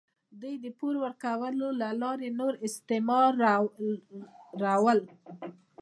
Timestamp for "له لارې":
1.81-2.29